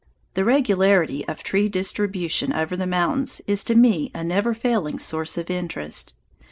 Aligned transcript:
The 0.33 0.43
regularity 0.43 1.27
of 1.27 1.43
tree 1.43 1.69
distribution 1.69 2.53
over 2.53 2.75
the 2.75 2.87
mountains 2.87 3.39
is 3.45 3.63
to 3.65 3.75
me 3.75 4.09
a 4.15 4.23
never 4.23 4.55
failing 4.55 4.97
source 4.97 5.37
of 5.37 5.51
interest. 5.51 6.15